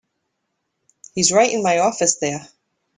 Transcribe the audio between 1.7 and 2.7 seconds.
office there.